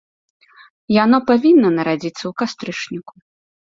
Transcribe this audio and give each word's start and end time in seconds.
Яно 1.03 1.17
павінна 1.29 1.67
нарадзіцца 1.79 2.23
ў 2.27 2.31
кастрычніку. 2.43 3.13